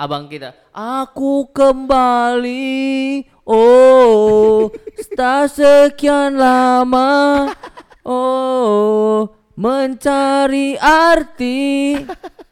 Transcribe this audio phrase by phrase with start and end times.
[0.00, 0.56] abang kita.
[0.72, 3.20] Aku kembali.
[3.44, 7.52] Oh, setelah sekian lama.
[8.00, 12.00] Oh, mencari arti.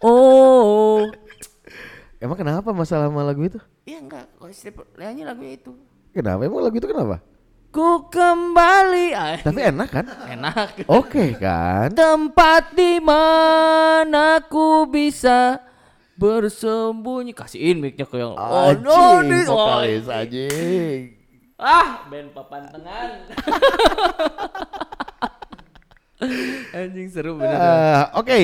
[0.05, 1.09] Oh.
[2.21, 3.57] Emang kenapa masalah sama lagu itu?
[3.89, 5.73] Iya enggak, setiap nyanyi lagu itu.
[6.13, 6.45] Kenapa?
[6.45, 7.25] Emang lagu itu kenapa?
[7.73, 9.07] Ku kembali.
[9.15, 10.05] Ah, Tapi enak kan?
[10.27, 10.85] enak.
[10.91, 11.95] Oke kan?
[11.95, 15.68] Tempat di mana ku bisa
[16.19, 17.33] bersembunyi.
[17.33, 19.47] Kasihin mic-nya ke yang oh, no, nih.
[19.47, 21.15] Oh, vokalis anjing.
[21.59, 23.11] Ah, band papan tengan.
[26.75, 27.55] Anjing seru bener.
[27.55, 28.39] Eh, Oke.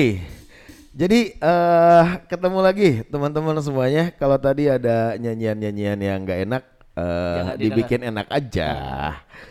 [0.95, 4.15] Jadi eh ketemu lagi teman-teman semuanya.
[4.15, 6.63] Kalau tadi ada nyanyian-nyanyian yang nggak enak,
[6.95, 8.69] eh, Jangan dibikin enak aja.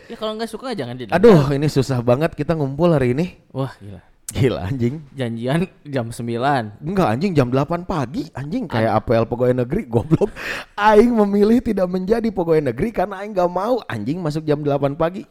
[0.09, 1.21] ya kalau nggak suka jangan didengar.
[1.21, 3.37] Aduh, ini susah banget kita ngumpul hari ini.
[3.53, 4.01] Wah, gila.
[4.25, 5.05] Gila anjing.
[5.13, 6.81] Janjian jam 9.
[6.81, 10.33] Enggak anjing jam 8 pagi anjing kayak apel pegawai negeri goblok.
[10.75, 15.23] Aing memilih tidak menjadi pegawai negeri karena aing nggak mau anjing masuk jam 8 pagi.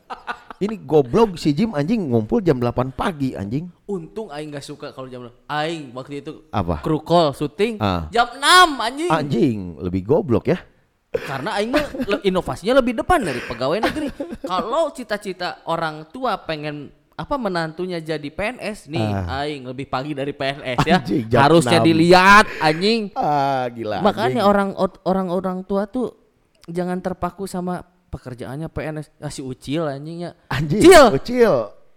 [0.54, 3.66] Ini goblok si Jim anjing ngumpul jam 8 pagi anjing.
[3.84, 6.78] Untung aing nggak suka kalau jam aing waktu itu Apa?
[6.80, 8.06] kru call syuting Ah.
[8.08, 9.10] jam 6 anjing.
[9.10, 10.62] Anjing lebih goblok ya.
[11.10, 11.74] Karena aing
[12.22, 14.08] inovasinya lebih depan dari pegawai negeri.
[14.50, 20.78] Kalau cita-cita orang tua pengen apa menantunya jadi PNS nih aing lebih pagi dari PNS
[20.82, 20.98] ya.
[20.98, 21.00] Ah.
[21.02, 21.86] Anjing, Harusnya 6.
[21.86, 23.02] dilihat anjing.
[23.14, 24.02] Ah gila.
[24.02, 24.50] Makanya anjing.
[24.50, 24.70] orang
[25.06, 26.10] orang-orang tua tuh
[26.66, 29.06] jangan terpaku sama pekerjaannya PNS.
[29.22, 30.34] Ah si Ucil anjingnya.
[30.50, 31.06] anjing Cil.
[31.14, 31.54] Ucil.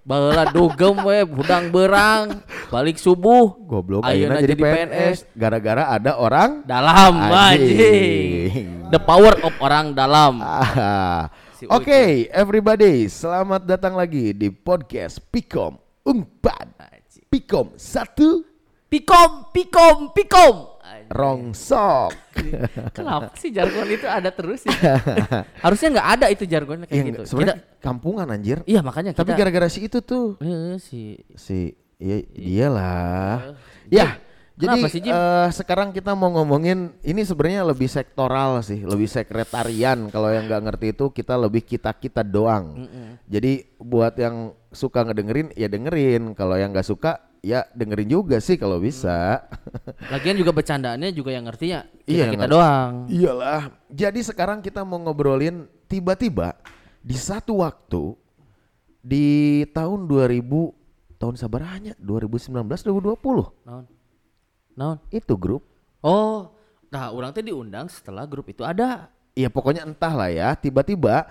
[0.07, 2.39] Baheula dugem we budang berang
[2.71, 8.87] balik subuh Goblok ayeuna ayeuna jadi PNS gara-gara ada orang dalam Anjing.
[8.87, 10.39] The power of orang dalam.
[10.39, 11.27] Ah.
[11.59, 15.75] Si Oke, everybody, selamat datang lagi di podcast Pikom
[16.07, 16.71] Unpad.
[17.27, 18.47] Pikom satu
[18.87, 20.76] Pikom, pikom, pikom.
[21.07, 22.11] Rongsok.
[22.97, 24.75] Kenapa sih jargon itu ada terus ya?
[25.65, 27.21] Harusnya nggak ada itu jargonnya kayak Yang gitu.
[27.21, 28.57] Iya, sebenarnya kampungan anjir.
[28.67, 29.39] Iya makanya Tapi kita.
[29.39, 33.57] gara-gara si itu tuh Eh, si si iya iyalah.
[33.87, 34.19] Ya,
[34.57, 35.13] jadi sih, Jim?
[35.13, 40.09] eh, sekarang kita mau ngomongin ini sebenarnya lebih sektoral sih, lebih sekretarian.
[40.09, 42.89] Kalau yang nggak ngerti itu kita lebih kita kita doang.
[43.29, 46.33] Jadi buat yang suka ngedengerin ya dengerin.
[46.33, 49.43] Kalau yang nggak suka ya dengerin juga sih kalau bisa.
[50.13, 52.53] lagian juga bercandaannya juga yang ngerti ya kita, Iya, kita ngerti.
[52.53, 52.93] doang.
[53.07, 53.61] Iyalah.
[53.87, 55.55] Jadi sekarang kita mau ngobrolin
[55.85, 56.57] tiba-tiba
[56.99, 58.13] di satu waktu
[58.99, 59.27] di
[59.69, 60.43] tahun 2000
[61.15, 62.51] tahun sabaranya 2019
[62.83, 63.17] 2020
[63.63, 63.85] Naon?
[64.73, 64.97] Naon?
[65.09, 65.63] itu grup
[65.97, 66.53] Oh,
[66.87, 69.09] nah orang teh diundang setelah grup itu ada.
[69.33, 71.25] Iya pokoknya entah lah ya tiba-tiba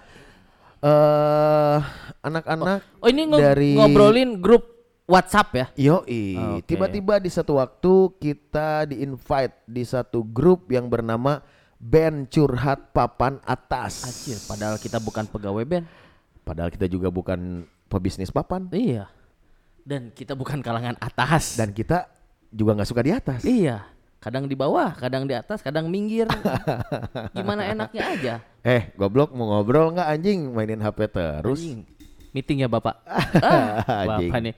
[0.78, 1.78] eh
[2.20, 4.75] anak-anak Oh ini ngo- dari ngobrolin grup
[5.06, 5.66] WhatsApp ya?
[5.78, 6.66] Yoi, Oke.
[6.66, 11.38] tiba-tiba di satu waktu kita di-invite di satu grup yang bernama
[11.78, 14.02] Band Curhat Papan Atas.
[14.02, 15.86] Anjir, padahal kita bukan pegawai band.
[16.42, 19.06] Padahal kita juga bukan pebisnis papan Iya.
[19.86, 21.54] Dan kita bukan kalangan atas.
[21.54, 22.10] dan kita
[22.50, 23.46] juga nggak suka di atas.
[23.46, 23.86] iya,
[24.18, 26.26] kadang di bawah, kadang di atas, kadang minggir.
[27.30, 28.34] Gimana enaknya aja.
[28.66, 31.62] Eh, goblok mau ngobrol nggak anjing mainin HP terus?
[31.62, 31.86] Anjing.
[32.36, 33.00] Meeting ya Bapak.
[33.40, 34.04] ah.
[34.04, 34.54] Bapak nih.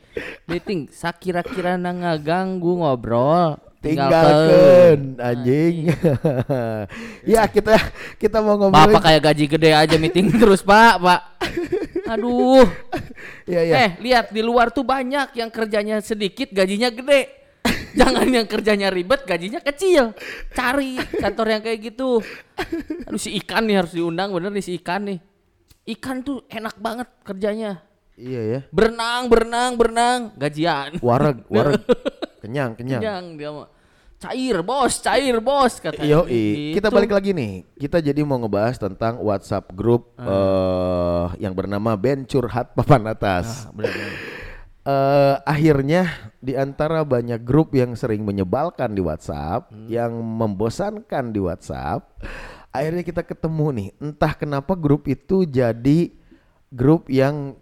[0.51, 3.55] Meeting sakira-kira ngaganggu ngobrol.
[3.79, 5.95] Tinggalkan anjing.
[7.39, 7.79] ya kita
[8.19, 8.91] kita mau ngomongin.
[8.91, 11.21] Bapak kayak gaji gede aja meeting terus, Pak, Pak.
[12.11, 12.67] Aduh.
[13.47, 13.75] Iya iya.
[13.87, 17.39] Eh, lihat di luar tuh banyak yang kerjanya sedikit, gajinya gede.
[17.95, 20.11] Jangan yang kerjanya ribet, gajinya kecil.
[20.51, 22.19] Cari kantor yang kayak gitu.
[23.07, 25.23] Aduh si ikan nih harus diundang bener nih si ikan nih.
[25.89, 27.81] Ikan tuh enak banget kerjanya.
[28.13, 28.61] Iya ya.
[28.69, 31.01] Berenang, berenang, berenang, gajian.
[31.01, 31.81] Wareg, wareg.
[32.45, 33.01] kenyang, kenyang.
[33.01, 33.69] Kenyang dia mah.
[34.19, 35.79] Cair, bos, cair, bos.
[35.97, 36.97] Yoi, kita Gitu.
[36.99, 37.63] balik lagi nih.
[37.79, 43.65] Kita jadi mau ngebahas tentang WhatsApp grup eh yang bernama Band Curhat Papan Atas.
[43.65, 44.13] Ah, bener, bener.
[44.91, 46.03] eh akhirnya
[46.43, 49.87] di antara banyak grup yang sering menyebalkan di WhatsApp, Hmm.
[49.87, 52.03] yang membosankan di WhatsApp,
[52.71, 53.89] akhirnya kita ketemu nih.
[53.99, 56.13] Entah kenapa grup itu jadi
[56.69, 57.57] grup yang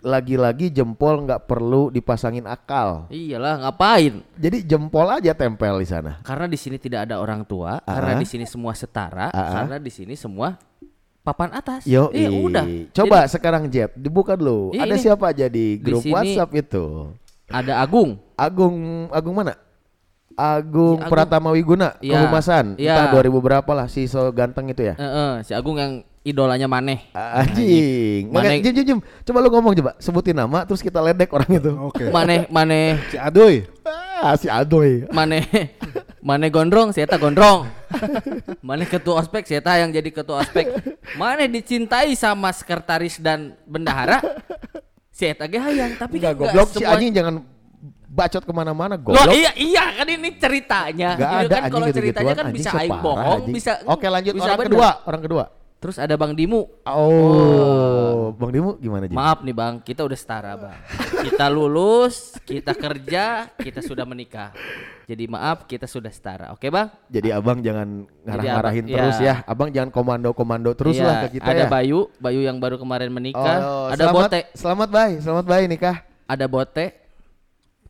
[0.00, 3.10] lagi-lagi jempol nggak perlu dipasangin akal.
[3.10, 4.22] Iyalah, ngapain?
[4.38, 6.22] Jadi jempol aja tempel di sana.
[6.22, 7.98] Karena di sini tidak ada orang tua, Ah.
[7.98, 9.62] karena di sini semua setara, Ah.
[9.64, 10.54] karena di sini semua
[11.20, 11.82] papan atas.
[11.90, 12.64] Yo, Iya, udah.
[12.94, 14.70] Coba Jadi, sekarang Jet, dibuka dulu.
[14.78, 15.02] Iya, ada ini.
[15.02, 16.86] siapa aja di grup sini- WhatsApp itu?
[17.50, 18.14] ada Agung.
[18.38, 18.76] Agung
[19.10, 19.58] Agung mana?
[20.36, 21.10] Agung, Si Agung.
[21.10, 22.76] Pratama Wiguna, Iya, kehumasan.
[22.76, 23.08] iya.
[23.08, 24.94] Entah 2000 berapa lah si so ganteng itu ya.
[24.94, 27.08] Eh, eh, si Agung yang idolanya Maneh.
[27.16, 28.28] Anjing.
[28.60, 28.98] Jim, Jim, Jim.
[29.24, 31.72] Coba lu ngomong coba, sebutin nama terus kita ledek orang itu.
[31.88, 32.04] Oke.
[32.16, 33.64] Maneh, Maneh, Si Adoy.
[34.20, 35.08] Ah, si Adoy.
[35.08, 35.44] Maneh,
[36.20, 37.64] Maneh gondrong, si Eta gondrong.
[38.60, 40.68] Mana ketua ospek saya yang jadi ketua ospek.
[41.16, 44.20] Mana dicintai sama sekretaris dan bendahara?
[45.16, 47.40] Saya ge hayang tapi Enggak nggak goblok si anjing jangan
[48.16, 49.28] bacot ke mana-mana Loh goblok.
[49.30, 51.08] iya iya kan ini ceritanya.
[51.14, 53.52] Gak Ini ada kan kalau ceritanya gitu-gituan, kan bisa aing bohong, anjing.
[53.52, 54.68] bisa Oke lanjut bisa orang bener.
[54.72, 55.44] kedua, orang kedua.
[55.76, 56.64] Terus ada Bang Dimu.
[56.88, 59.12] Oh, Bang Dimu gimana Jing?
[59.14, 60.72] Maaf nih Bang, kita udah setara Bang.
[61.20, 64.56] Kita lulus, kita kerja, kita sudah menikah.
[65.04, 66.50] Jadi maaf, kita sudah setara.
[66.50, 66.88] Oke Bang?
[67.06, 69.34] Jadi abang jangan ngarah-ngarahin abang- terus iya.
[69.38, 69.46] ya.
[69.46, 71.68] Abang jangan komando-komando terus Iya, lah ke kita ada ya.
[71.68, 73.56] Bayu, Bayu yang baru kemarin menikah.
[73.60, 75.96] Oh, ada selamat, Bote, Selamat bye, selamat bye nikah.
[76.24, 76.86] ada Bote.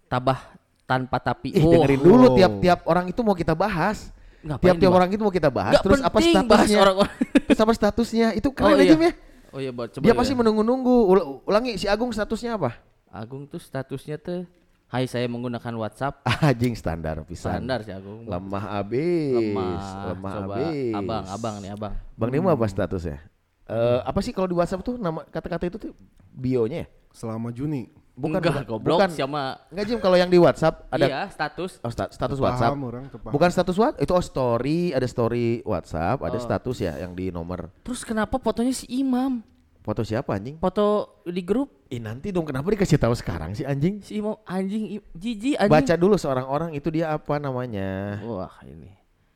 [0.06, 0.38] Tabah
[0.84, 1.50] tanpa tapi.
[1.50, 1.72] Ih, Oh.
[1.72, 4.10] dengerin dulu tiap-tiap orang itu mau kita bahas.
[4.40, 5.74] Tiap-tiap orang itu mau kita bahas.
[5.74, 6.78] Nggak terus apa penting bahas statusnya?
[6.78, 7.12] orang-orang.
[7.46, 8.26] terus apa statusnya?
[8.32, 8.96] Itu keren Oh, aja iya.
[8.96, 9.12] ya.
[9.50, 9.88] Oh iya, Bot.
[9.90, 10.16] Coba Dia ya.
[10.16, 10.96] pasti menunggu-nunggu.
[11.04, 12.78] Ul- ulangi si Agung statusnya apa?
[13.08, 14.46] Agung tuh statusnya tuh
[14.86, 17.58] Hai saya menggunakan WhatsApp Anjing standar pisan.
[17.58, 18.22] standar sih Agung.
[18.22, 19.34] Lemah abis.
[19.34, 19.74] Lemah.
[20.06, 20.94] Lemah Coba abis.
[20.94, 21.94] abang, abang nih abang.
[22.14, 23.18] Bang Nemo apa statusnya?
[23.66, 25.90] Eh, apa sih kalau di WhatsApp tuh nama kata-kata itu tuh
[26.30, 26.88] bionya ya?
[27.10, 27.90] Selama Juni.
[28.16, 29.10] Bukan, Enggak, bukan, goblok bukan.
[29.12, 31.76] sama Enggak Jim kalau yang di WhatsApp ada iya status.
[31.78, 32.72] oh, sta- status Paham WhatsApp.
[32.72, 33.28] orang paham.
[33.30, 36.26] Bukan status WhatsApp, itu oh story, ada story WhatsApp, Oh.
[36.26, 37.68] ada status ya yang di nomor.
[37.82, 39.44] Terus kenapa fotonya si Imam?
[39.78, 40.56] Foto siapa anjing?
[40.56, 44.02] Foto di grup Ih nanti dong kenapa dikasih tahu sekarang sih anjing?
[44.02, 45.70] si Imam anjing i- jijik anjing.
[45.70, 48.18] Baca dulu seorang orang itu dia apa namanya?
[48.24, 48.90] Wah, ini.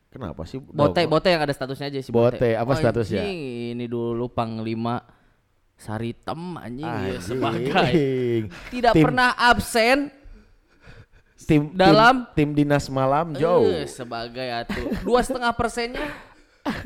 [0.08, 0.58] Kenapa sih?
[0.58, 1.12] Bote, Dong.
[1.12, 3.22] bote yang ada statusnya aja si Bote, apa statusnya?
[3.22, 3.38] Anjing,
[3.76, 4.98] ini dulu panglima
[5.80, 7.20] Saritem anjing, ya, Anjing.
[7.24, 7.92] sebagai
[8.68, 9.98] tidak Tim- pernah absen
[11.40, 13.64] tim dalam- tim, tim dinas malam Eh, jauh.
[13.86, 16.04] sebagai atuh dua setengah persennya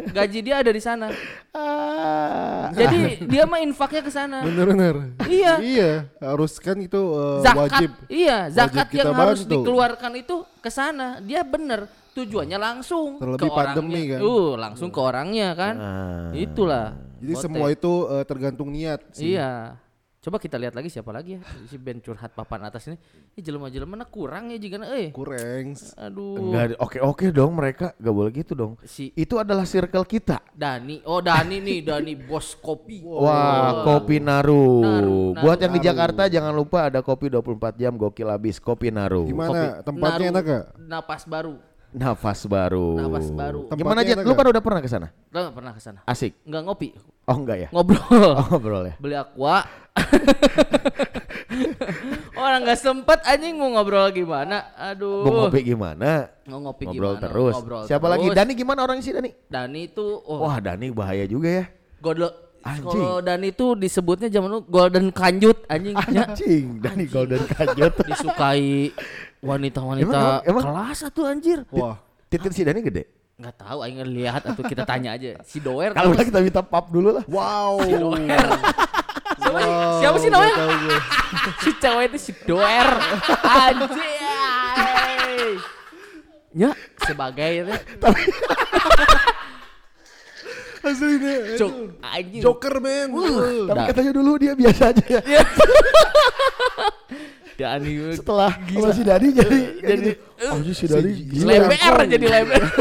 [0.08, 1.11] gaji dia ada di sana.
[1.50, 2.70] Ah.
[2.73, 4.41] Jadi dia mah infaknya ke sana.
[4.41, 5.19] Bener-bener.
[5.26, 5.52] Iya.
[5.58, 7.91] Iya, harus kan itu eh, zakat wajib.
[8.06, 9.52] iya zakat Wajib yang harus bantu.
[9.52, 14.14] dikeluarkan itu ke sana dia bener tujuannya langsung Terlebih ke pandemi orangnya.
[14.14, 14.20] kan.
[14.23, 16.31] uh langsung ke orangnya kan Ah.
[16.32, 16.87] itulah
[17.25, 17.43] Jadi Bote.
[17.43, 19.32] semua itu eh, tergantung niat sih.
[19.32, 19.81] iya
[20.21, 22.97] coba kita lihat lagi siapa lagi ya si Ben curhat papan atas ini
[23.31, 25.76] ini jelema-jelema na kurang ya jika eh Kurang.
[25.94, 28.81] aduh Enggak, oke oke dong mereka gak boleh gitu dong.
[28.82, 30.41] si Itu adalah circle kita.
[30.50, 34.81] Dani oh Dani nih Dani bos kopi Wah, kopi Naru.
[34.81, 35.62] Naru, Buat Naru.
[35.62, 39.29] yang di Jakarta jangan lupa ada kopi 24 jam gokil habis kopi Naru.
[39.29, 39.81] Gimana?
[39.81, 40.65] Tempatnya Naru enak gak?
[40.81, 41.61] napas baru
[41.94, 42.99] Nafas baru.
[42.99, 43.70] Napas baru.
[43.70, 44.17] Gimana Tempatnya Jet?
[44.19, 45.08] enak Lu kan udah pernah ke sana?
[45.31, 46.32] lo nggak pernah ke sana Asik.
[46.43, 46.88] nggak ngopi
[47.25, 47.69] Oh enggak ya?
[47.70, 48.94] ngobrol Oh, ngobrol ya.
[48.99, 49.62] beli aqua
[52.37, 56.29] orang nggak sempet anjing mau ngobrol gimana aduh Mau ngopi gimana?
[56.44, 57.55] mau ngopi Ngobrol gimana terus.
[57.56, 58.26] ngobrol Siapa lagi?
[58.26, 58.37] terus.
[58.37, 59.31] Dani gimana orang sih Dani?
[59.44, 61.64] Dani itu oh Wah, Dani bahaya juga ya.
[61.99, 62.29] godlo
[62.64, 62.85] Anjing.
[62.96, 67.93] kalau Dani itu disebutnya zaman dulu golden kanjut anjingnya Anjing, Dani Golden Kajot.
[68.08, 68.88] disukai
[69.44, 73.05] wanita-wanita Emang- emang- kelas atau anjir Wah, Titit si Dani gede.
[73.35, 76.62] nggak tahu aing lihat atau kita tanya aja si Doer Kalau tahu enggak kita minta
[76.62, 77.25] pap dulu lah.
[77.26, 77.82] wow.
[77.82, 79.69] siapa, sih?
[79.69, 80.99] Wow, siapa sih namanya tahu gue.
[81.67, 82.88] si cewek itu si Doer
[83.43, 83.99] anjir
[86.55, 86.70] nya
[87.02, 87.75] sebagai itu
[90.85, 91.56] Asli deh.
[91.56, 93.08] cuk anjing Joker men.
[93.08, 93.64] Uh.
[93.64, 95.17] Tapi katanya dulu dia biasa aja
[97.56, 97.79] ya.
[97.79, 100.11] Dani Setelah sama si Dani jadi jadi
[100.51, 101.49] oh si Dani gila.
[101.55, 102.62] leber jadi leber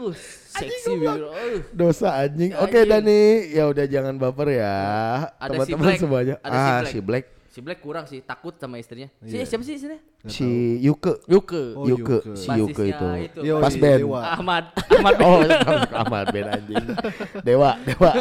[0.00, 0.14] uh
[0.56, 1.60] seksi bro uh.
[1.68, 2.56] Dosa anjing.
[2.56, 2.88] Oke.
[2.88, 4.76] Dani, ya udah jangan baper ya.
[5.36, 5.98] Ada si Teman-teman Black.
[6.00, 6.34] semuanya.
[6.40, 6.88] Ada si ah, Black.
[6.88, 7.24] si Black.
[7.46, 9.48] si Black kurang sih takut sama istrinya si Iya.
[9.48, 9.96] siapa sih sini
[10.28, 10.48] Si
[10.80, 11.24] Yuke.
[11.24, 12.36] Yuke Oh, Yuke, Yuke.
[12.36, 13.06] si Yuke itu.
[13.20, 13.40] itu.
[13.40, 14.00] Yo, Pas band.
[14.00, 14.20] Dewa.
[14.28, 15.40] Ahmad Ahmad Oh,
[15.94, 16.84] Ahmad Ben anjing.
[17.40, 18.12] Dewa, Dewa.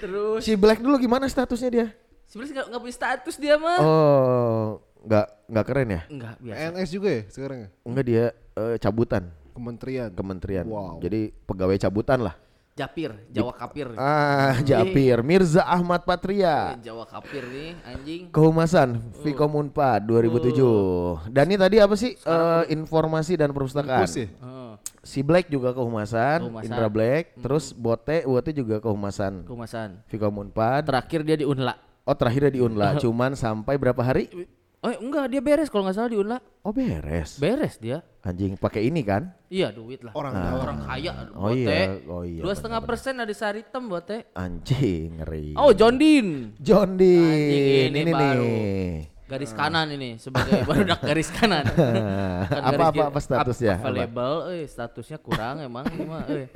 [0.00, 1.86] terus Si Black dulu gimana statusnya dia?
[2.28, 4.66] Sebenarnya nggak nggak punya status dia mah Oh,
[5.00, 6.02] nggak nggak keren ya?
[6.06, 7.68] enggak biasa NS juga ya sekarang ya?
[7.82, 10.08] Enggak dia eh, cabutan Kementerian.
[10.12, 10.64] kementerian.
[10.64, 11.00] Wow.
[11.00, 12.36] Jadi pegawai cabutan lah.
[12.78, 16.78] Japir Jawa Kapir Ah, Japir Mirza Ahmad Patria.
[16.78, 19.02] Eh, Jawa Kapir nih anjing Kehumasan.
[19.18, 21.26] Vkom Unpad 2007.
[21.26, 24.06] Dan ini tadi apa sih eh, informasi dan perpustakaan?
[24.06, 24.70] Heeh.
[25.02, 26.66] Si Black juga kehumasan, Kehumasan.
[26.68, 29.42] Indra Black, terus Bote, Bote juga kehumasan.
[29.42, 30.86] Kumasan Vkom Unpad.
[30.86, 31.74] terakhir dia di Unla
[32.08, 34.32] Oh terakhirnya di Unla, cuman sampai berapa hari?
[34.78, 37.34] oh enggak dia beres kalau nggak salah di Unla Oh beres.
[37.36, 39.26] beres dia Anjing pakai ini kan?
[39.48, 40.86] iya duit lah Orang orang, dalam.
[40.86, 41.58] kaya Oh bote.
[41.58, 45.52] iya, oh iya, dua setengah persen dari Saritem bote Anjing ngeri.
[45.52, 48.38] oh John Dean John Dean Anjing, ini ini, baru.
[48.40, 48.94] nih.
[49.26, 51.64] garis kanan ini sebagai barudak garis kanan
[52.46, 53.74] Bukan Apa- garis apa- apa statusnya?
[53.82, 56.46] Available eh statusnya kurang emang ini mah eh.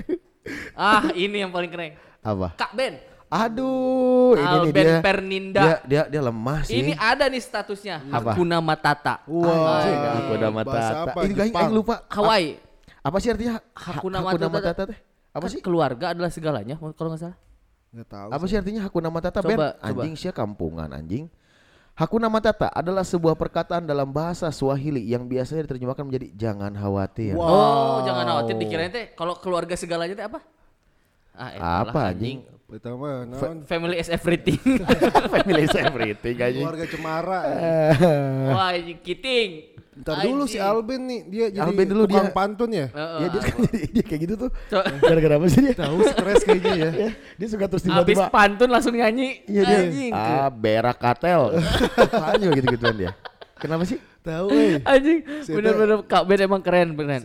[0.73, 2.54] ah ini yang paling keren Apa?
[2.54, 3.02] Kak Ben
[3.33, 5.01] Aduh, ini nih Alben dia.
[5.01, 5.62] Perninda.
[5.62, 6.77] Dia dia dia lemah sih.
[6.77, 8.37] ini ada nih statusnya Apa?
[8.37, 9.49] Hakuna Matata Wow.
[10.21, 10.69] Aku udah mata.
[10.69, 11.19] Bahasa apa?
[11.25, 11.73] Ini Jepang.
[11.73, 12.05] lupa.
[12.07, 12.61] Hawaii
[13.01, 14.53] Apa sih artinya ha- Hakuna hakuna Matata.
[14.53, 14.99] matata teh?
[15.33, 15.61] Apa Kan sih?
[15.65, 17.39] Keluarga adalah segalanya kalau nggak salah.
[17.89, 18.29] Nggak tahu.
[18.31, 19.39] Apa sih artinya hakuna matata?
[19.41, 19.61] Coba, Ben?
[19.81, 20.01] coba.
[20.05, 21.25] Anjing sia kampungan anjing.
[21.93, 27.33] Hakuna matata adalah sebuah perkataan dalam bahasa Swahili yang biasanya diterjemahkan menjadi jangan khawatir.
[27.33, 27.49] Wow.
[27.49, 30.41] Oh, jangan khawatir dikirain teh kalau keluarga segalanya teh apa?
[31.33, 32.45] Ah, elah, Apa anjing?
[32.69, 33.69] Pertama, naon?
[33.69, 34.57] Family is everything.
[35.37, 36.65] Family is everything anjing.
[36.65, 37.41] Keluarga cemara.
[38.53, 39.51] Wah, anjing kiting.
[39.93, 40.57] Ntar dulu si.
[40.57, 42.37] Alben nih, dia jadi Alben dulu tukang dia.
[42.37, 42.87] pantun ya.
[42.97, 44.51] Ya dia, kan jadi, dia kayak gitu tuh.
[45.05, 45.75] Gara-gara apa sih dia?
[45.77, 46.91] Tahu stres kayaknya ya.
[46.97, 49.45] Ya, dia suka terus tiba-tiba pantun langsung nyanyi.
[49.45, 49.79] Iya dia.
[49.85, 50.12] Anjing.
[50.17, 51.61] Ah, berak katel.
[52.41, 53.12] Juga gitu-gituan dia.
[53.62, 53.95] Kenapa sih?
[54.26, 54.83] Tahu eh.
[54.83, 55.23] Anjing.
[55.47, 57.23] Bener-bener Kak Ben emang keren Keren.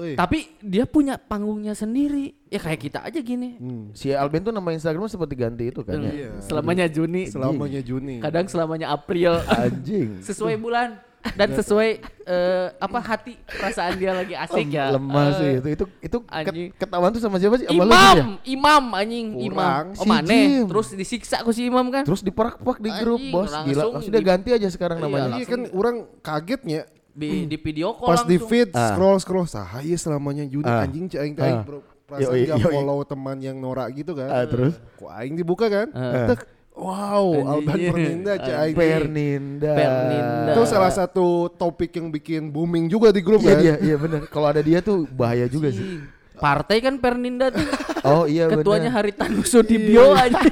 [0.00, 0.16] eh.
[0.16, 2.32] Tapi dia punya panggungnya sendiri.
[2.48, 3.60] Ya kayak kita aja gini.
[3.92, 6.12] Si Alben tuh nama Instagramnya seperti ganti itu kan ya.
[6.12, 6.30] Iya.
[6.40, 7.28] Selamanya Juni.
[7.28, 8.16] Selamanya Juni.
[8.24, 9.44] Kadang selamanya April.
[9.44, 10.20] Anjing.
[10.28, 10.96] sesuai bulan
[11.32, 11.88] dan sesuai
[12.22, 14.90] eh, apa hati perasaan dia lagi asik ya.
[14.90, 15.68] Lemah Eh, sih itu.
[15.68, 16.70] Itu itu anjing.
[16.70, 17.66] ket- ketahuan tuh sama siapa sih?
[17.66, 18.24] Sama Imam, ya?
[18.46, 19.46] imam anjing, Kurang.
[19.48, 19.84] imam.
[19.92, 20.28] Oh Si mana?
[20.28, 20.64] Jim.
[20.66, 22.02] Terus disiksa ku si imam kan?
[22.02, 23.82] Terus diperak-perak di grup Anjing, bos gila.
[23.90, 25.28] langsung dia di- ganti aja sekarang Iya, namanya.
[25.34, 28.48] Iya kan orang kagetnya Di, di video call pas di langsung.
[28.48, 28.88] feed Ah.
[28.88, 30.80] scroll scroll sahaya selamanya Juni Ah.
[30.80, 31.60] anjing teh Ah.
[31.60, 31.80] bro.
[32.02, 32.60] Perasaan Yoi, yoi.
[32.62, 34.28] follow teman yang norak gitu kan.
[34.28, 34.76] Ah, terus?
[34.94, 35.88] Kok aing dibuka kan?
[36.28, 36.44] Tek,
[36.82, 37.76] Wow, Alban.
[37.78, 38.74] Perninda aing.
[38.74, 39.70] Perninda.
[39.78, 40.52] Perninda.
[40.58, 43.62] Itu salah satu topik yang bikin booming juga di grup Iya kan.
[43.62, 44.20] dia, iya benar.
[44.26, 46.02] Kalau ada dia tuh bahaya juga sih.
[46.42, 47.62] Partai kan Perninda tuh.
[48.02, 49.06] Oh iya Ketuanya benar.
[49.06, 50.50] Haritanu Sudibyo anjing.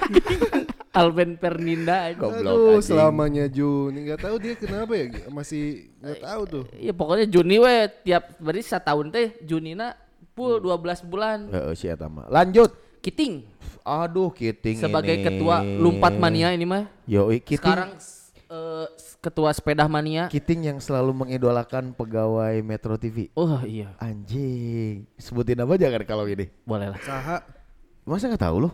[0.95, 2.15] Alben Perninda.
[2.15, 6.65] Goblok, Aduh, selamanya Juni nggak tahu dia kenapa ya, masih nggak tahu tuh.
[6.79, 7.75] Iya pokoknya Juni we
[8.07, 9.99] tiap berarti setahun teh Junina
[10.39, 11.51] full 12 bulan.
[11.51, 12.31] Heeh, si eta mah.
[12.31, 12.71] Lanjut.
[13.03, 13.43] Kiting
[13.83, 15.25] Aduh, Kiting sebagai ini.
[15.25, 16.87] ketua Lumpat Mania ini mah.
[17.09, 17.61] Yoi, Kiting.
[17.61, 17.91] Sekarang
[18.51, 18.87] eh,
[19.21, 20.27] ketua sepeda mania.
[20.27, 23.29] Kiting yang selalu mengidolakan pegawai Metro TV.
[23.37, 25.05] Oh iya, Anjing.
[25.21, 26.49] Sebutin apa jangan kalau gini.
[26.65, 27.01] boleh lah.
[27.05, 27.39] Saha,
[28.05, 28.71] Masa nggak tahu lo?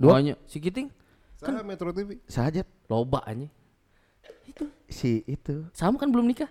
[0.00, 0.88] Dua Pokoknya si Kiting
[1.36, 2.16] Saha Metro TV.
[2.24, 3.50] saja loba anjing.
[4.90, 5.68] si itu.
[5.72, 6.50] Sama kan belum nikah?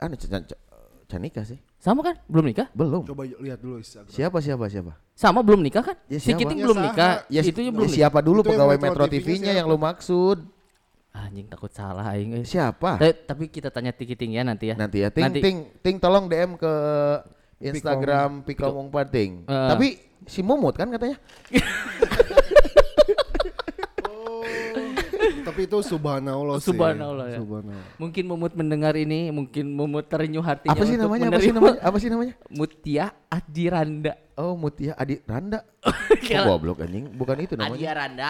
[0.00, 0.56] Anu can, can,
[1.06, 1.60] can nikah sih.
[1.84, 2.72] Sama kan belum nikah?
[2.72, 3.04] Belum.
[3.04, 4.08] Coba lihat dulu Instagram.
[4.08, 4.92] Siapa siapa siapa?
[5.12, 5.96] Sama belum nikah kan?
[6.08, 6.40] Ya, si siapa?
[6.40, 6.86] Kiting Ya, belum sama.
[6.88, 7.12] nikah.
[7.28, 7.98] Ya, itu ya ya belum nikah.
[8.00, 10.38] siapa dulu Itu pegawai Metro TV-nya yang lu maksud?
[11.12, 12.40] Anjing takut salah aing.
[12.40, 12.42] eh.
[12.42, 12.96] Siapa?
[12.98, 14.74] Eh, tapi kita tanya Ti Kiting ya nanti ya.
[14.74, 15.12] Nanti ya.
[15.12, 15.38] Ting Nanti.
[15.38, 16.72] ting ting tolong DM ke
[17.60, 19.32] Instagram Pikom Umpan Ting.
[19.44, 19.68] Eh.
[19.68, 19.86] Tapi
[20.24, 21.20] si Mumut kan katanya.
[25.54, 26.74] Tapi itu subhanallah sih.
[26.74, 27.38] Subhanallah ya.
[27.38, 27.86] Subhanallah.
[27.94, 31.30] Mungkin Mumut mendengar ini, mungkin Mumut terenyuh hatinya Apa sih namanya?
[31.30, 31.78] Apa sih namanya?
[31.78, 32.34] Apa sih namanya?
[32.50, 34.18] Mutia Adiranda.
[34.34, 35.62] Oh, Mutia Adi Randa.
[36.18, 37.06] Kira- Oh, goblok anjing.
[37.14, 37.78] Bukan itu namanya.
[37.78, 38.28] Adia Randa.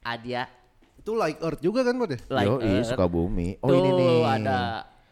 [0.00, 0.42] Adia.
[0.96, 2.16] Itu like earth juga kan, Bode?
[2.32, 2.88] Like Yo, Earth.
[2.96, 3.60] Sukabumi.
[3.60, 4.16] Oh, Tuh, ini nih.
[4.24, 4.60] ada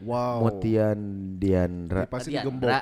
[0.01, 0.41] Wow.
[0.41, 0.99] Mutian
[1.37, 2.09] Diandra.
[2.09, 2.81] Pasti Adiandra.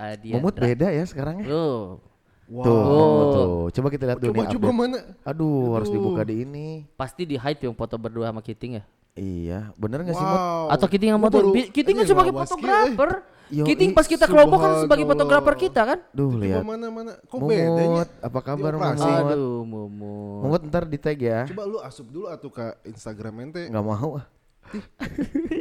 [0.00, 0.32] Adiandra.
[0.40, 1.46] Mumut beda ya sekarang ya.
[1.46, 2.00] Tuh,
[2.48, 2.64] Wow.
[2.64, 3.22] Tuh, Oh.
[3.28, 3.48] tuh.
[3.76, 4.80] Coba kita lihat dulu Coba nih coba update.
[4.80, 4.98] mana?
[5.22, 5.96] Aduh, harus Aduh.
[6.00, 6.66] dibuka di ini.
[6.96, 8.84] pasti di hide yang foto berdua sama Kiting ya.
[9.12, 10.40] Iya, bener gak sih, Mut?
[10.40, 10.72] Wow.
[10.72, 12.38] Atau Kiting yang Bi- Kiting kan sebagai eh.
[12.38, 13.10] fotografer.
[13.48, 15.98] Yo, Kiting pas kita kelompok kan sebagai fotografer kita kan.
[16.12, 16.62] Duh, Coba lihat.
[16.62, 17.12] mana mana?
[17.24, 18.04] Kok bedanya?
[18.20, 18.72] Apa kabar.
[18.76, 18.96] Mumut?
[18.96, 20.40] Aduh, Mumut.
[20.44, 21.44] Mumut ntar di tag ya.
[21.44, 23.68] Coba lu asup dulu atuh ke Instagram ente.
[23.68, 24.26] Nggak mau ah.
[24.68, 24.84] Kok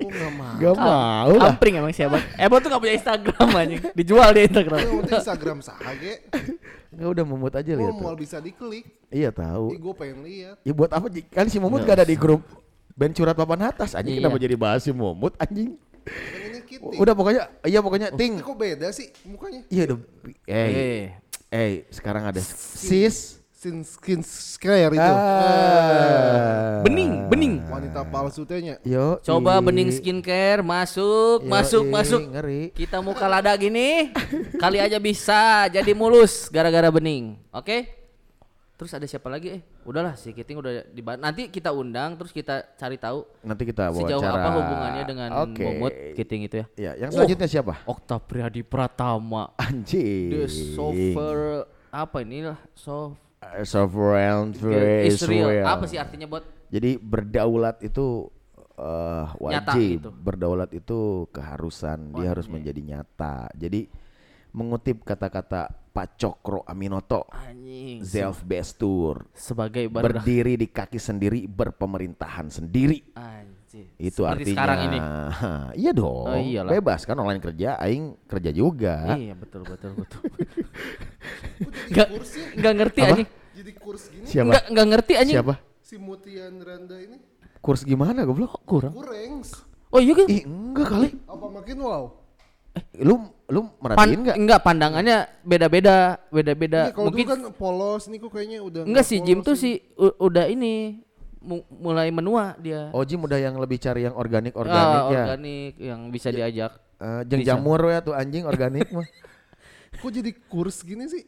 [0.03, 0.55] enggak mau?
[0.59, 1.47] Gak mau lah.
[1.49, 2.19] Ampring emang siapa?
[2.35, 3.81] Ebon tuh gak punya Instagram anjing.
[3.95, 4.79] Dijual di Instagram.
[5.07, 6.13] Instagram saha ge?
[6.89, 7.93] Nggak udah Mumut aja Oh, lihat.
[7.93, 8.19] mau tuh.
[8.19, 8.85] bisa diklik.
[9.07, 9.65] Iya Ih, tahu.
[9.73, 10.55] gue pengen lihat.
[10.61, 11.07] Ya buat apa?
[11.27, 12.43] Kan si Mumut gak ada di grup
[12.91, 14.25] band curhat papan atas anjing Iya.
[14.25, 15.75] kenapa jadi bahas si Mumut anjing.
[16.77, 18.39] Udah pokoknya iya pokoknya ting.
[18.39, 19.61] Kok beda sih mukanya?
[19.67, 19.97] Iya udah.
[20.45, 21.03] Eh, Eh,
[21.49, 23.39] eh sekarang ada sis.
[23.67, 25.03] Sin skin scare itu.
[25.03, 26.79] Ah.
[26.87, 27.53] bening, bening.
[27.67, 28.79] Wanita palsu tehnya.
[28.79, 29.19] Yo.
[29.19, 32.21] Coba bening skincare masuk, yo, masuk, i, masuk.
[32.31, 32.71] Ngeri.
[32.71, 34.15] Kita muka lada gini,
[34.55, 37.35] kali aja bisa jadi mulus gara-gara bening.
[37.51, 37.91] Oke?
[38.79, 39.59] Terus ada siapa lagi?
[39.59, 43.91] Eh, udahlah si Kiting udah di nanti kita undang terus kita cari tahu Nanti kita
[43.91, 44.15] wawancara.
[44.15, 45.59] sejauh apa hubungannya dengan Oke.
[45.59, 46.65] Momot Kiting itu ya.
[46.79, 47.19] Ya, yang Oh.
[47.19, 47.83] selanjutnya siapa?
[47.83, 49.51] Okta Priadi Pratama.
[49.59, 50.31] Anjing.
[50.31, 53.26] The software apa inilah soft Uh,
[53.63, 54.55] Sovereign
[55.05, 55.65] Israel.
[55.65, 58.27] Apa sih artinya buat Jadi berdaulat itu
[58.77, 59.89] Nyata wajib.
[59.97, 60.09] gitu.
[60.13, 62.13] Berdaulat itu keharusan.
[62.13, 63.49] Dia harus menjadi nyata.
[63.57, 63.89] Jadi
[64.53, 72.53] mengutip kata-kata Pak Cokro Aminoto, anjing self bestur, sebagai baru berdiri di kaki sendiri, berpemerintahan
[72.53, 73.01] sendiri.
[73.17, 73.89] anjing.
[73.97, 74.53] Itu Seperti artinya.
[74.53, 74.99] sekarang ini.
[75.81, 76.25] iya dong.
[76.29, 76.71] Oh, iyalah.
[76.71, 79.17] Bebas kan online kerja, aing kerja juga.
[79.17, 80.21] Iya betul betul betul.
[81.89, 82.39] Enggak kursi?
[82.55, 83.09] enggak ngerti Apa?
[83.11, 83.29] anjing.
[83.57, 84.49] Jadi kurs gini Siapa?
[84.53, 85.37] Enggak enggak ngerti anjing.
[85.41, 85.55] Siapa?
[85.81, 87.15] si Mutian Randa ini
[87.63, 88.59] Kurs gimana goblok?
[88.67, 88.91] Kurang.
[88.93, 89.65] kurengs.
[89.89, 90.27] Oh iya kan?
[90.29, 91.09] Ih, enggak kali.
[91.25, 92.03] Apa makin wow?
[92.75, 94.35] Eh, lu lu Pan- merhatiin nggak?
[94.37, 96.91] enggak pandangannya beda-beda, beda-beda.
[96.91, 100.99] Mungkin dulu kan polos, nih kok kayaknya udah enggak sih Jim tuh sih udah ini
[101.39, 102.91] mu- mulai menua dia.
[102.91, 105.23] Oh Jim udah yang lebih cari yang organik Ah, organik ya.
[105.23, 106.75] organik yang bisa diajak.
[106.97, 107.53] Eh, jeng Bisa.
[107.53, 109.05] jamur ya tuh anjing organik mah.
[110.01, 111.23] Kok jadi kurs gini sih?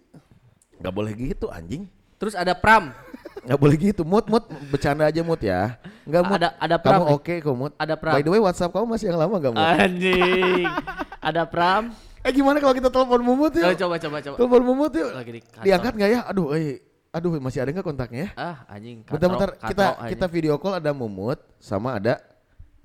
[0.77, 1.87] Gak boleh gitu anjing.
[2.17, 2.91] Terus ada Pram.
[3.39, 4.03] Gak boleh gitu.
[4.03, 5.79] Mut mut bercanda aja mut ya.
[6.03, 6.35] Enggak mut.
[6.35, 7.15] Ada- ada Kamu Pram nih.
[7.15, 7.71] oke kok mut.
[7.77, 8.13] Ada Pram.
[8.13, 9.63] By the way WhatsApp kamu masih yang lama gak mut?
[9.63, 10.65] Anjing.
[11.31, 11.83] ada Pram.
[12.29, 13.73] Eh gimana kalau kita telepon Mumut Oh, yuk?
[13.73, 14.35] coba coba coba.
[14.37, 15.09] Telepon Mumut yuk.
[15.09, 15.63] Lagi di kantor.
[15.65, 16.19] Diangkat nggak ya?
[16.29, 16.77] Aduh, eh,
[17.09, 18.21] aduh masih ada nggak kontaknya?
[18.21, 18.29] ya?
[18.37, 19.01] Ah, anjing.
[19.01, 22.21] Bentar-bentar kita katrok, kita video call ada Mumut sama ada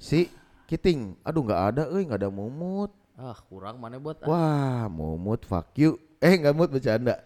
[0.01, 0.33] si
[0.65, 1.21] Kiting.
[1.21, 2.89] Aduh nggak ada, eh nggak ada Mumut.
[3.15, 4.27] Ah, kurang mana buat ah.
[4.27, 6.01] Wah, Mumut fuck you.
[6.19, 7.21] Eh nggak mut bercanda.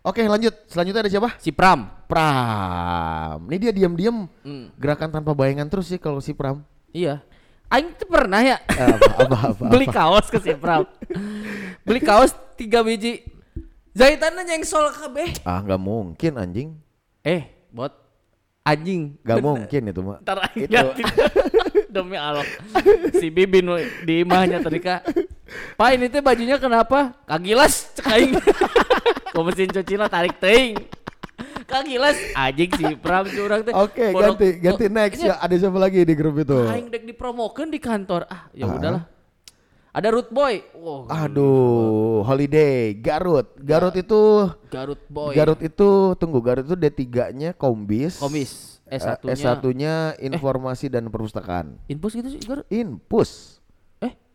[0.00, 0.54] Oke lanjut.
[0.70, 1.34] Selanjutnya ada siapa?
[1.42, 1.90] si Pram.
[2.06, 3.50] Pram.
[3.50, 4.70] Ini dia diam-diam Hmm.
[4.78, 6.62] gerakan tanpa bayangan terus sih kalau si Pram.
[6.94, 7.18] Iya.
[7.68, 9.64] Aing tuh pernah ya Apa apa apa.
[9.72, 10.86] beli kaos ke si Pram.
[11.82, 13.24] beli kaos tiga biji.
[13.94, 15.38] Jahitannya nyengsol kabeh.
[15.42, 16.68] Ah nggak mungkin anjing.
[17.22, 17.94] Eh, bot
[18.62, 19.14] anjing.
[19.22, 19.46] Nggak Bener.
[19.46, 20.18] mungkin itu mah.
[20.22, 20.94] Ntar aing Itu-.
[21.94, 22.42] Demi Allah.
[23.14, 23.70] Si Bibin
[24.02, 25.06] di imahnya tadi kak.
[25.78, 27.14] Pak ini teh bajunya kenapa?
[27.22, 28.32] Kagilas cek aing.
[29.34, 30.74] Kok mesin cuci lah tarik ting.
[31.64, 33.72] Kagilas anjing si Pram curang teh.
[33.72, 35.38] Oke Bodoh- ganti ganti next ini ya.
[35.38, 36.58] Ada siapa lagi di grup itu?
[36.64, 38.26] Aing dek dipromokeun di kantor.
[38.26, 38.74] Ah, ya Ah.
[38.74, 39.02] udahlah.
[39.90, 40.58] Ada Root Boy.
[40.74, 43.54] Wow, Aduh, holiday Garut.
[43.56, 45.32] Garut itu Garut Boy.
[45.32, 48.18] Garut itu tunggu Garut itu D3-nya Kombis.
[48.18, 48.82] Komis.
[48.84, 49.32] Eh, S1-nya.
[49.32, 51.78] S1-nya informasi dan perpustakaan.
[51.86, 52.66] Infus gitu sih Garut.
[52.68, 53.62] Infus.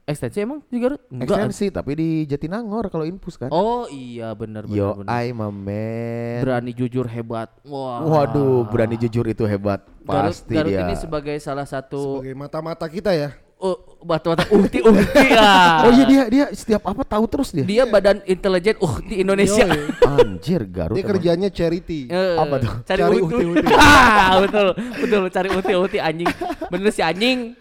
[0.10, 0.98] Ekstensi emang di Garut?
[1.08, 3.54] Ekstensi tapi di Jatinangor kalau infus kan.
[3.54, 5.22] Oh iya benar benar Yo, benar.
[5.22, 6.42] I man.
[6.42, 7.54] Berani jujur hebat.
[7.62, 8.02] Wah.
[8.02, 9.86] Waduh, berani jujur itu hebat.
[10.02, 10.82] Garut, Pasti Garut dia.
[10.82, 13.38] ini sebagai salah satu Sebagai mata-mata kita ya.
[13.60, 15.84] oh, batu-batu uhti uhti ya.
[15.86, 17.62] Oh iya dia dia setiap apa tahu terus dia.
[17.62, 19.70] Dia badan intelijen uhti Indonesia.
[19.70, 19.94] Yoi.
[20.18, 20.98] Anjir Garut.
[20.98, 21.12] Dia emang.
[21.14, 22.10] kerjanya charity.
[22.10, 22.74] Eh, Apa tuh?
[22.82, 23.76] Cari, Cari uhti uhti-uhti.
[23.78, 25.24] Ah, betul, betul.
[25.30, 26.30] Cari uhti uhti anjing.
[26.66, 27.54] Bener si anjing.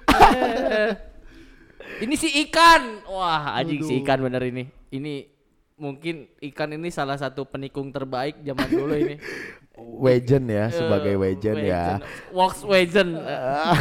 [1.99, 3.03] Ini si ikan.
[3.11, 4.71] Wah, anjing si ikan bener ini.
[4.89, 5.27] Ini
[5.79, 9.17] mungkin ikan ini salah satu penikung terbaik zaman dulu ini.
[9.79, 12.03] Legend ya sebagai Eh, legend ya.
[12.35, 13.15] Volkswagen.
[13.15, 13.75] Eh,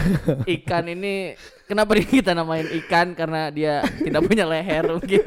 [0.62, 1.34] ikan ini
[1.66, 5.26] kenapa kita namain ikan karena dia tidak punya leher mungkin.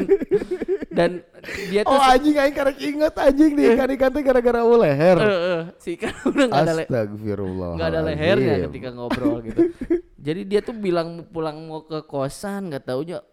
[0.95, 1.27] Dan
[1.67, 5.17] dia tuh Oh anjing aing karek inget anjing di ikan-ikan teh gara-gara u leher.
[5.17, 7.73] Eh, eh, si ikan udah nggak ada le- Astagfirullah.
[7.75, 9.61] nggak ada lehernya ketika ngobrol gitu.
[10.17, 13.25] Jadi dia tuh bilang pulang mau ke kosan nggak taunya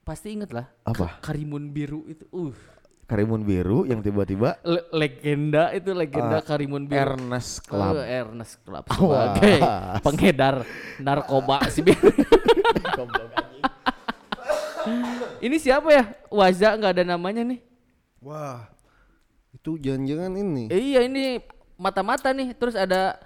[0.00, 1.20] pasti inget lah Apa?
[1.20, 2.24] Karimun biru itu.
[2.28, 2.56] Uh,
[3.04, 7.00] Karimun biru yang tiba-tiba le- legenda itu legenda Ah, Karimun biru.
[7.12, 7.92] Ernest Club.
[7.98, 8.96] Eh, Ernest Club Wah.
[9.32, 9.56] sebagai
[10.00, 10.54] pengedar
[10.98, 12.08] narkoba si biru.
[15.38, 16.04] Ini siapa ya?
[16.28, 17.60] Waza nggak ada namanya nih.
[18.18, 18.66] Wah.
[19.54, 20.64] Itu jangan-jangan ini.
[20.70, 21.38] Eh, iya ini
[21.78, 22.54] mata-mata nih.
[22.58, 23.18] Terus ada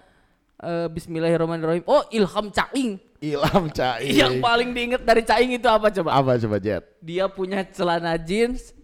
[0.61, 1.85] eh, Bismillahirrahmanirrahim.
[1.89, 3.01] Oh Ilham Caing.
[3.23, 4.13] Ilham Cai.
[4.13, 6.11] Yang paling diinget dari Caing itu apa coba?
[6.19, 6.83] Apa coba Jet?
[6.99, 8.75] Dia punya celana jeans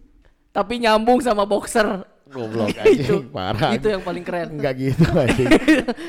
[0.49, 2.07] tapi nyambung sama boxer.
[2.29, 3.73] Goblok itu parah.
[3.73, 4.53] Itu yang paling keren.
[4.53, 5.49] Enggak gitu anjing.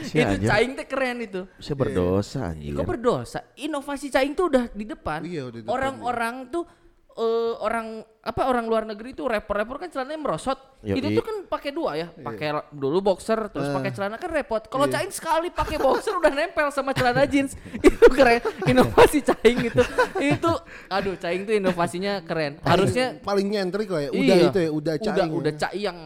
[0.05, 0.47] Si itu.
[0.47, 1.41] Caing teh keren itu.
[1.57, 2.77] Saya berdosa anjing.
[2.77, 3.39] Kok berdosa?
[3.57, 5.25] Inovasi Caing tuh udah di depan.
[5.25, 6.69] Iya, udah di depan, Orang-orang tuh
[7.17, 10.59] eh, orang apa orang luar negeri tuh rapper-rapper kan celananya merosot.
[10.85, 11.01] Yoi.
[11.01, 12.07] Itu tuh kan pakai dua ya.
[12.13, 14.61] Pakai dulu boxer terus pakai celana kan repot.
[14.69, 15.01] Kalau Iya.
[15.01, 17.57] Caing sekali pakai boxer udah nempel sama celana jeans.
[17.87, 18.45] itu keren.
[18.69, 19.83] Inovasi Caing itu.
[20.21, 20.53] Itu
[20.93, 22.61] aduh Caing tuh inovasinya keren.
[22.61, 24.11] Harusnya paling nyentrik lah ya.
[24.13, 25.33] Udah iya, itu ya, udah Udah caing.
[25.33, 25.99] udah Caing.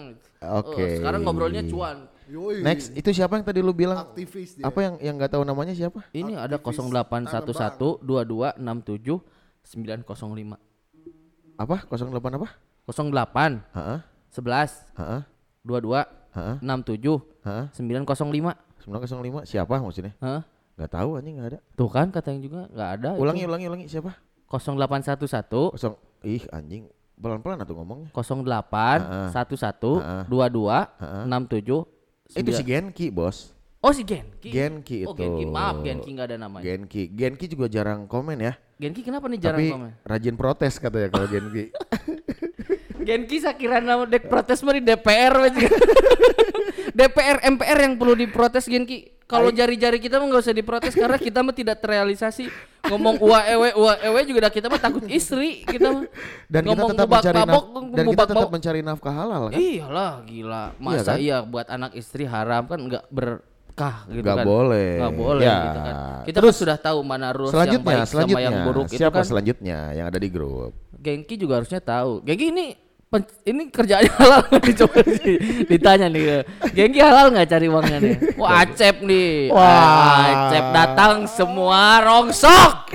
[0.44, 0.82] Oke.
[0.82, 2.08] Eh, sekarang ngobrolnya cuan.
[2.24, 2.64] Yoi.
[2.64, 4.00] Next, itu siapa yang tadi lu bilang?
[4.00, 4.64] aktivis dia.
[4.64, 6.08] Apa yang yang nggak tahu namanya siapa?
[6.08, 9.20] Ini ada Aktivis 0811 22 67
[9.64, 10.73] 905.
[11.54, 11.86] Apa?
[11.86, 12.48] 08 apa?
[12.84, 13.98] 08 Heeh.
[14.34, 15.20] 11 Heeh.
[15.64, 16.02] 22
[16.34, 16.56] Heeh.
[16.60, 17.64] 67 Heeh.
[17.72, 18.54] 905.
[18.84, 20.12] 905 siapa maksudnya?
[20.20, 20.42] Hah?
[20.74, 21.58] Nggak tahu anjing nggak ada.
[21.78, 23.08] Tuh kan kata yang juga nggak ada.
[23.14, 23.48] Ulangi itu.
[23.48, 24.12] ulangi ulangi siapa?
[24.50, 25.94] 0811 Kosong.
[26.26, 26.90] Ih anjing.
[27.14, 28.10] Pelan-pelan atuh ngomongnya.
[28.10, 30.24] 08 11 Heeh.
[30.26, 31.24] 22 Heeh.
[31.30, 31.86] 67
[32.34, 33.52] Eh, Itu si 9 Genki, Bos.
[33.84, 34.48] Oh si Genki.
[34.48, 35.20] Genki Oh itu.
[35.20, 36.64] Genki maaf Genki nggak ada namanya.
[36.64, 37.12] Genki.
[37.12, 38.56] Genki juga jarang komen ya.
[38.74, 39.90] Genki kenapa nih jarang Tapi komen?
[40.02, 41.64] rajin protes katanya kalau Genki.
[43.06, 45.68] Genki sakira nama dek protes mah di DPR juga.
[46.98, 49.12] DPR MPR yang perlu diprotes Genki.
[49.24, 52.44] Kalau jari-jari kita mah nggak usah diprotes karena kita mah tidak terrealisasi.
[52.84, 56.04] Ngomong ua ewe ua ewe juga dah kita mah takut istri kita mah.
[56.46, 58.52] Dan kita Ngomong tetap bubak mencari babok, dan kita tetap babok.
[58.52, 59.56] mencari nafkah halal kan?
[59.56, 60.64] Iyalah gila.
[60.76, 61.18] Masa kan?
[61.18, 63.04] iya buat anak istri haram kan nggak
[63.74, 64.46] berkah gitu Nggak kan.
[64.46, 64.90] boleh.
[64.94, 65.56] Nggak boleh Ya.
[65.58, 65.94] gitu kan.
[66.24, 68.38] Kita kan sudah tahu mana rules yang Selanjutnya, baik selanjutnya.
[68.38, 69.24] sama yang buruk itu Siapa kan.
[69.26, 70.72] selanjutnya yang ada di grup?
[70.94, 72.22] Gengki juga harusnya tahu.
[72.22, 72.66] Gengki ini
[73.44, 74.74] ini kerjaannya halal nggak nih?
[74.76, 76.24] coba di- ditanya nih.
[76.70, 78.14] Gengki halal nggak cari uangnya nih?
[78.34, 79.30] Wah Acep nih.
[79.50, 80.22] Wah.
[80.46, 82.74] Acep datang semua rongsok.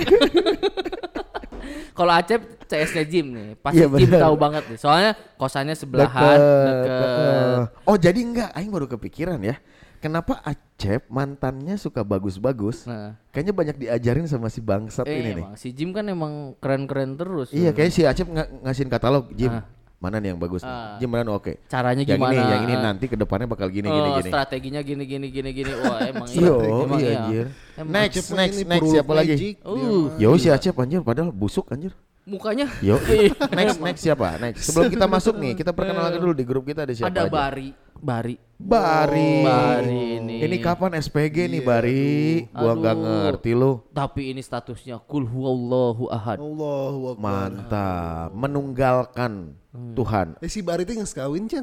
[1.92, 4.78] Kalau Acep CS-nya Jim nih, pasti Iya, Jim tahu banget nih.
[4.78, 6.40] Soalnya kosannya sebelahan, Deket,
[6.88, 7.56] deket.
[7.84, 9.60] Oh jadi enggak, Aing baru kepikiran ya.
[10.00, 12.88] Kenapa Acep mantannya suka bagus-bagus?
[12.88, 15.44] Nah, Kayaknya banyak diajarin sama si bangsat eh, ini nih.
[15.44, 17.52] emang si Jim kan emang keren-keren terus.
[17.52, 19.52] Iya, kayak si Acep ng ngasihin katalog, Jim.
[19.52, 19.68] Ah.
[20.00, 20.64] Mana nih yang bagus?
[20.64, 20.72] nih?
[20.72, 20.96] Ah.
[20.96, 21.60] Jim mana oke.
[21.68, 22.32] Caranya Yang gimana?
[22.32, 22.82] ini, yang ini Ah.
[22.82, 24.30] nanti ke depannya bakal gini oh, gini gini.
[24.32, 25.72] strateginya gini gini gini gini.
[25.76, 26.40] Wah, emang iya.
[26.40, 27.20] Yo, Emang iya iya.
[27.20, 27.46] anjir.
[27.76, 29.34] Emang Next, Acep next, ini next siapa lagi?
[29.60, 29.76] Uh.
[29.76, 30.16] mah.
[30.16, 31.92] Yo si Acep anjir padahal busuk anjir.
[32.20, 34.38] mukanya Yo, Ih, next next siapa?
[34.38, 34.64] Next.
[34.64, 37.32] Sebelum kita masuk nih, kita perkenalkan dulu di grup kita ada siapa ada aja.
[37.32, 38.34] Bari, Bari.
[38.60, 39.40] Bari.
[39.40, 40.36] Bari ini.
[40.44, 42.44] Ini kapan SPG nih Bari?
[42.52, 43.80] Gua nggak ngerti lu.
[43.90, 46.36] Tapi ini statusnya kul huwallahu ahad.
[46.36, 47.24] Allahu Akbar.
[47.24, 49.32] Mantap, menunggalkan
[49.70, 49.94] Hmm.
[49.94, 50.34] Tuhan.
[50.42, 51.62] Eh si Bari teh geus kawin Chan.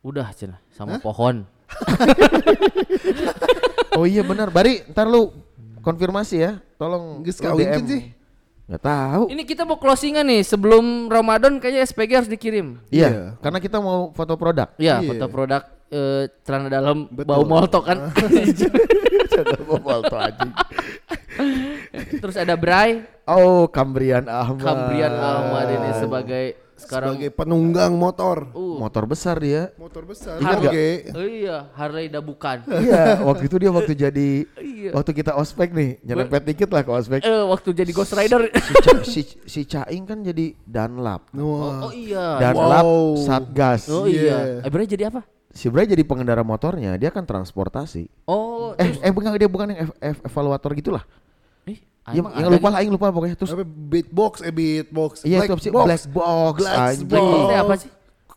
[0.00, 1.44] Udah cina sama pohon.
[3.90, 5.34] Oh iya benar, Bari, ntar lu
[5.82, 6.62] konfirmasi ya.
[6.78, 8.02] Tolong Geus lu kawin kan sih?
[8.70, 9.22] Nggak tahu.
[9.34, 12.78] Ini kita mau closingan nih sebelum Ramadan kayaknya SPG harus dikirim.
[12.86, 13.24] Iya, Iya.
[13.42, 14.70] karena kita mau foto produk.
[14.78, 15.10] Iya, Iya.
[15.10, 17.26] foto produk eh, celana dalam Betul.
[17.34, 18.14] bau molto kan.
[19.82, 20.52] foto anjing.
[22.22, 24.62] Terus ada Bray, Oh, Kambrian Ahmad.
[24.62, 26.44] Kambrian Ahmad ini sebagai
[26.80, 28.48] sekarang Sebagai penunggang motor.
[28.50, 29.70] uh, motor besar dia.
[29.76, 30.40] Motor besar.
[30.40, 30.72] Ingat nggak?
[30.72, 30.88] Oke.
[31.12, 32.58] oh iya, Harley bukan.
[32.84, 34.90] iya, waktu itu dia waktu jadi Iya.
[34.96, 37.20] waktu kita ospek nih, nyerempet dikit lah ke ospek.
[37.20, 38.48] Eh waktu jadi Ghost Rider.
[38.50, 41.28] Si, Ca- si, si Caing kan jadi Danlap.
[41.32, 41.80] Oh, Wah.
[41.86, 42.40] oh iya.
[42.40, 43.20] Danlap Wow.
[43.20, 43.86] Satgas.
[43.86, 44.60] Oh Iya.
[44.60, 44.64] iya.
[44.64, 45.20] Eh Bray jadi apa?
[45.50, 48.06] Si Bray jadi pengendara motornya, dia kan transportasi.
[48.24, 51.02] Oh, Eh, eh bukan dia bukan yang ev- ev- evaluator gitulah.
[52.08, 52.72] Ya, yang ada lupa gitu?
[52.72, 53.50] lah, aing lupa pokoknya terus.
[53.52, 55.12] Apa beatbox eh beatbox.
[55.22, 55.70] Iya itu apa sih?
[55.70, 57.06] Black box, Black anjing.
[57.06, 57.90] Black box apa sih?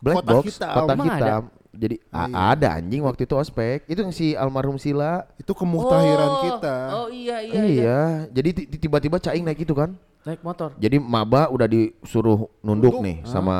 [0.04, 0.74] Black Kotak box, hitam.
[0.76, 1.16] kotak Emang ada?
[1.16, 1.42] hitam.
[1.74, 3.82] Jadi a- ada anjing waktu itu ospek.
[3.90, 5.26] Itu yang si almarhum Sila.
[5.34, 6.76] Itu kemuktahiran Oh, kita.
[6.94, 7.52] Oh iya iya.
[7.52, 8.00] Iya, iya.
[8.30, 9.90] jadi ti- ti- tiba-tiba Caing naik itu kan.
[10.22, 10.70] Naik motor.
[10.78, 13.02] Jadi maba udah disuruh nunduk Nunduk.
[13.02, 13.56] nih sama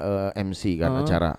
[0.00, 1.36] eh, MC kan acara.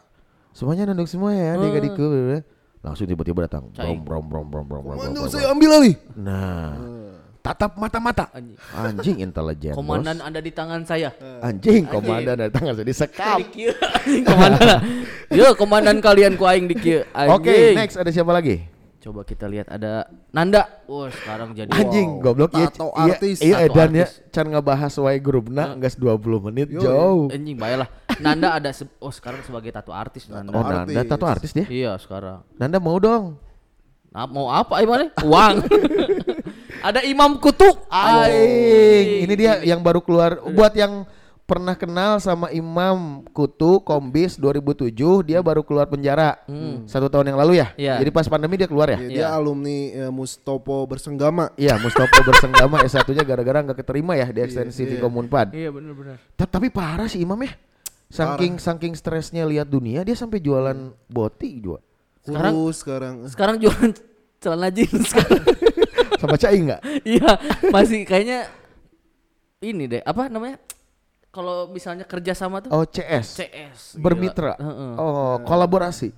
[0.54, 2.44] Semuanya nunduk semua ya, dia gak
[2.82, 3.70] Langsung tiba-tiba datang.
[3.74, 4.98] Brom brom brom brom brom brom.
[5.00, 5.96] Brom, saya ambil alih.
[6.18, 6.76] Nah,
[7.42, 8.30] tatap mata-mata.
[8.32, 8.58] Anjing.
[8.72, 9.74] Anjing intelijen.
[9.74, 10.28] Komandan bos.
[10.30, 11.10] ada di tangan saya.
[11.42, 13.38] Anjing komandan dari tangan saya disekap.
[13.42, 14.78] Di anjing, komandan.
[15.38, 17.02] Yo, komandan kalian ku aing di kieu.
[17.34, 17.76] Oke, Anjing.
[17.76, 18.62] next ada siapa lagi?
[19.02, 20.86] Coba kita lihat ada Nanda.
[20.86, 23.38] Wah, sekarang jadi Anjing goblok iya Tato iya, artis.
[23.42, 27.26] Iya edan ya can ngebahas wae grupna geus 20 menit Yo, jauh.
[27.34, 27.90] Anjing baiklah.
[28.22, 30.54] Nanda ada se- oh sekarang sebagai tato artis Nanda.
[30.54, 30.94] Oh, artis.
[30.94, 31.66] Nanda tato artis dia.
[31.66, 32.46] Iya, sekarang.
[32.62, 33.42] Nanda mau dong.
[34.12, 35.10] Nah, mau apa gimana?
[35.26, 35.66] Uang.
[36.82, 37.70] ada Imam Kutu.
[37.88, 41.06] Aing, ini dia yang baru keluar buat yang
[41.42, 46.40] pernah kenal sama Imam Kutu Kombis 2007 dia baru keluar penjara
[46.86, 47.68] satu tahun yang lalu ya.
[47.76, 47.94] Iya.
[48.00, 48.98] Jadi pas pandemi dia keluar ya.
[48.98, 51.52] Ya, dia alumni eh, Mustopo bersenggama.
[51.56, 55.52] Iya, Mustopo bersenggama S1-nya gara-gara nggak keterima ya di ekstensi di Komunpad.
[55.52, 56.16] Iya, benar-benar.
[56.34, 57.52] Ta- Tapi parah sih Imam ya.
[58.08, 60.76] Saking saking stresnya lihat dunia dia sampai jualan
[61.08, 61.84] boti juga.
[62.22, 63.14] Sekarang- Kurus sekarang.
[63.28, 63.92] Sekarang jualan
[64.44, 65.44] celana jeans sekarang.
[66.20, 66.82] Sama Cai enggak?
[67.06, 67.32] Iya,
[67.72, 68.50] masih kayaknya
[69.62, 70.58] ini deh, apa namanya?
[71.32, 73.40] Kalau misalnya kerja sama tuh Oh, CS.
[73.40, 73.80] CS.
[73.96, 74.60] Bermitra.
[74.60, 75.00] gila.
[75.00, 76.12] Oh, kolaborasi.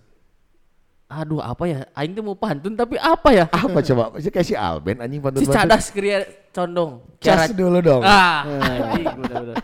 [1.06, 1.86] Aduh, apa ya?
[1.93, 3.45] Aing tuh mau pantun tapi apa ya?
[3.53, 4.17] Apa coba?
[4.17, 7.06] Kayak si Alben anjing Si pantun cadas kria condong.
[7.21, 8.01] Cas dulu dong.
[8.01, 9.56] Ah, anjing, bener-bener.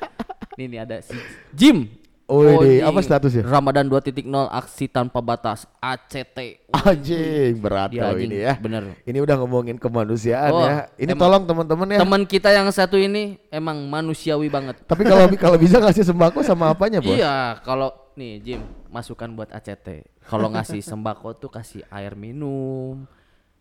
[0.60, 1.18] Nih nih ada si
[1.56, 1.90] Jim.
[2.30, 2.86] Oh, ini Odi.
[2.86, 3.42] apa statusnya?
[3.42, 6.62] Ramadan 2.0 aksi tanpa batas ACT.
[6.70, 8.30] Anjing, berat anjing.
[8.30, 8.54] ini ya.
[8.56, 8.94] Bener.
[9.02, 10.86] Ini udah ngomongin kemanusiaan Oh, ya.
[10.96, 12.00] Ini emang- tolong teman-teman ya.
[12.00, 14.78] Teman kita yang satu ini emang manusiawi banget.
[14.86, 17.18] Tapi kalau kalau bisa kasih sembako sama apanya, Bos?
[17.18, 20.06] Iya, kalau nih Jim, masukan buat ACT.
[20.22, 23.10] Kalau ngasih sembako tuh kasih air minum,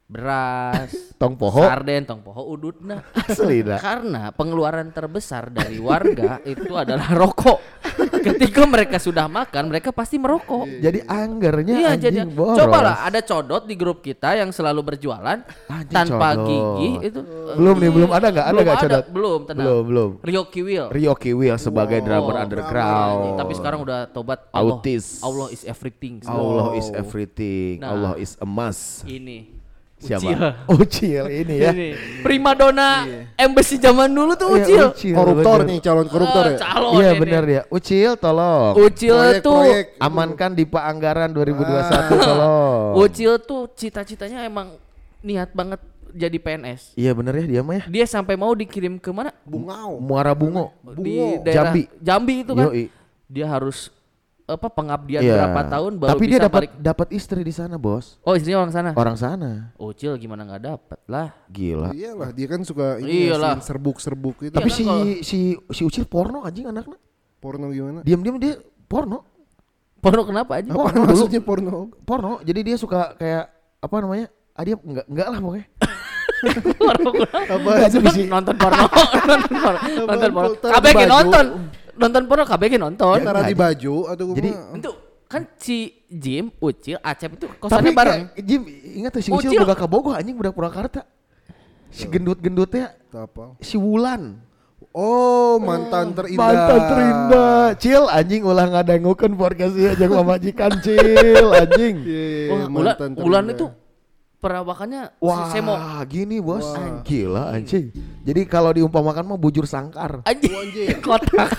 [0.05, 1.65] beras, Tong poho.
[1.65, 3.01] sarden, tong poho udutna.
[3.15, 3.77] Asli dah.
[3.77, 7.61] Karena pengeluaran terbesar dari warga itu adalah rokok.
[8.21, 10.67] Ketika mereka sudah makan, mereka pasti merokok.
[10.79, 12.57] Jadi anggarnya Iya, anjing jadi boros.
[12.57, 16.47] coba lah ada codot di grup kita yang selalu berjualan Anjing tanpa codot.
[16.47, 17.21] gigi itu
[17.55, 18.47] Belum nih, belum ada nggak?
[18.47, 19.05] Ada nggak codot?
[19.09, 19.65] Belum, tenang.
[19.65, 20.11] Belum, belum.
[20.21, 20.87] Rio Kiwil.
[20.89, 23.19] Rio Kiwil sebagai drummer Oh, underground.
[23.37, 24.77] Tapi sekarang udah tobat Allah.
[24.77, 25.19] Autis.
[25.21, 26.21] Allah is everything.
[26.23, 27.81] Allah is everything.
[27.81, 27.91] Nah.
[27.91, 29.03] Allah is emas.
[29.03, 29.58] Ini.
[29.99, 30.23] Siapa?
[30.23, 30.39] Ucil.
[30.79, 31.71] Ucil ini ya.
[31.75, 31.89] Ini.
[32.23, 33.03] Primadona
[33.35, 35.15] embassy zaman dulu tuh Iya, Ucil.
[35.15, 35.69] Koruptor bener.
[35.75, 36.59] nih, calon koruptor Ah, ya.
[36.63, 37.21] calon Iya ini.
[37.21, 37.63] benar ya.
[37.67, 38.73] Ucil tolong.
[38.79, 39.85] Ucil Proyek, tuh proyek.
[39.99, 42.23] Amankan di Anggaran 2021 Ah.
[42.23, 42.91] tolong.
[43.03, 44.79] Ucil tuh cita-citanya emang
[45.19, 46.95] niat banget jadi PNS.
[46.95, 47.85] Iya bener ya dia mah ya.
[47.91, 49.35] Dia sampai mau dikirim ke mana?
[49.43, 49.99] Bungau.
[49.99, 50.71] Muara Bungo.
[50.95, 51.83] Di daerah Jambi.
[51.99, 52.67] Jambi itu kan.
[52.71, 52.87] Yoi.
[53.29, 53.91] Dia harus
[54.49, 55.35] apa pengabdian Iya.
[55.37, 58.17] berapa tahun baru Tapi bisa dia dapat istri di sana, Bos.
[58.23, 58.91] Oh, istrinya orang sana.
[58.93, 59.51] Orang sana.
[59.77, 61.37] Ucil gimana nggak dapat lah.
[61.47, 61.93] Gila.
[61.93, 63.61] Iyalah, dia kan suka ini Iyalah.
[63.61, 64.51] ya, serbuk-serbuk itu.
[64.51, 66.97] Tapi kan si kalau- si si Ucil porno anjing anaknya.
[67.39, 68.01] Porno gimana?
[68.01, 69.23] Diam-diam dia porno.
[69.99, 70.73] Porno kenapa aja?
[70.73, 71.93] Apa porno maksudnya porno?
[72.03, 72.33] Porno.
[72.41, 74.27] Jadi dia suka kayak apa namanya?
[74.53, 75.67] Ah dia enggak enggak lah pokoknya.
[76.79, 77.11] Porno?
[77.29, 78.23] Apa Itu bisi.
[78.33, 80.51] nonton porno, nonton porno, nonton porno.
[81.05, 81.47] Nonton,
[81.99, 83.19] nonton porno KBG nonton.
[83.19, 84.55] Antara di baju atau Jadi-?
[84.79, 84.91] Itu
[85.29, 88.21] kan si Jim, Ucil, Acep itu Tapi kosannya bareng.
[88.33, 88.63] kayak, Jim
[88.97, 89.61] ingat tuh si Ucil Ucil.
[89.61, 91.05] boga kabogoh anjing budak Purwakarta.
[91.89, 93.57] Si gendut-gendutnya apa?
[93.61, 94.41] si Wulan.
[94.89, 96.41] Oh, mantan terindah.
[96.41, 97.65] Mantan terindah.
[97.77, 101.97] Cil anjing ulah ngadengukeun podcast ieu jeung mamajikan Cil anjing.
[102.03, 103.55] Iya, iya, iya, Wah, Ulan, mantan Ulan terindah.
[103.55, 103.67] itu
[104.39, 105.75] perawakannya si Wah, Semo.
[106.05, 106.67] gini bos.
[107.03, 107.91] Gila anjing.
[108.23, 110.23] Jadi kalau diumpamakan mah bujur sangkar.
[110.25, 110.89] Anjing, anjing.
[111.05, 111.51] kotak.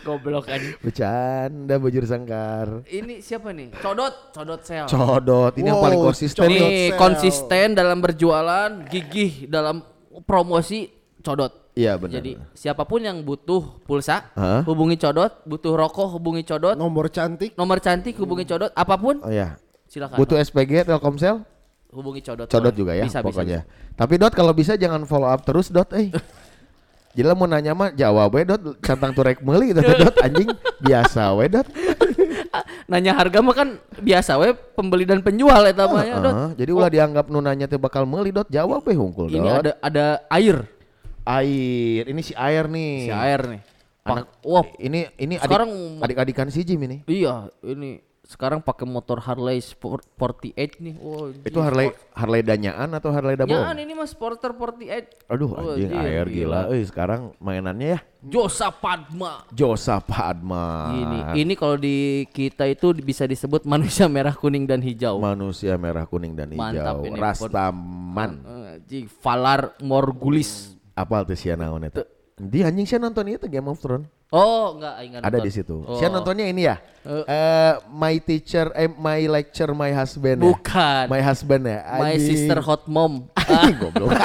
[0.00, 0.76] Goblok anjing.
[0.78, 2.84] Bercanda bujur sangkar.
[2.84, 3.76] Ini siapa nih?
[3.76, 4.86] Codot, Codot Sel.
[4.86, 6.48] Codot, ini yang Wow, paling konsisten.
[6.48, 6.96] Sel.
[6.96, 9.84] konsisten dalam berjualan, gigih dalam
[10.22, 10.88] promosi
[11.20, 11.68] Codot.
[11.72, 12.18] Iya benar.
[12.18, 14.66] Jadi siapa pun yang butuh pulsa, Hah?
[14.66, 17.54] hubungi Codot, butuh rokok hubungi Codot, Nomor cantik.
[17.54, 19.54] nomor cantik hubungi Codot, apa pun Oh ya.
[19.88, 20.16] Silakan.
[20.20, 21.42] Butuh SPG Telkomsel?
[21.92, 22.46] hubungi Codot.
[22.48, 23.60] Codot juga ya Bisa, bisa, pokoknya.
[23.96, 26.12] Tapi Dot kalau bisa jangan follow up terus Dot eh.
[27.16, 30.52] Jadi mau nanya mah jawab we Dot centang turek meuli gitu Dot anjing
[30.84, 31.66] biasa we Dot.
[31.66, 32.28] bisa.
[32.92, 33.68] Nanya harga mah kan
[34.00, 36.34] biasa we pembeli dan penjual eta mah ya, Dot.
[36.36, 39.40] Heeh, jadi ulah dianggap nu nanya teh bakal meuli Dot jawab we hungkul Dot.
[39.40, 40.68] Ini ada ada air,
[41.26, 42.02] air.
[42.06, 42.92] Ini si air nih.
[43.08, 43.60] si air nih.
[44.08, 45.68] Anak wah, ini ini adik,
[46.00, 47.04] adik-adikan si Jim ini.
[47.04, 50.94] iya, ini sekarang pakai motor Harley Sport 48 nih.
[51.00, 53.56] Wah, Itu Harley Harley danyaan atau Harley Dabon?
[53.72, 55.32] ini mah Sporter 48.
[55.32, 56.68] Aduh Wah, anjing air gila.
[56.68, 59.48] Eh sekarang mainannya ya Josa Padma.
[59.48, 60.92] Josa Padma.
[60.92, 65.16] Ini ini kalau di kita itu bisa disebut manusia merah kuning dan hijau.
[65.16, 67.08] manusia merah kuning dan Mantap hijau.
[67.08, 67.16] ini.
[67.16, 68.30] Rastaman.
[68.44, 70.76] Eh, Ji Valar Morgulis.
[70.92, 72.04] Apal tuh sia naon eta?
[72.38, 74.06] Di anjing saya nonton itu Game of Thrones.
[74.28, 75.44] Oh, enggak ingat Ada nonton.
[75.44, 75.76] di situ.
[75.82, 75.96] Oh.
[75.96, 76.76] Saya nontonnya ini ya.
[77.02, 77.24] Eh.
[77.24, 80.46] Eh my teacher eh my lecture my husband ya.
[80.46, 81.04] Bukan.
[81.08, 81.78] My husband ya.
[81.96, 82.28] My Anjing.
[82.28, 83.26] sister hot mom.
[83.34, 84.12] Anjing goblok.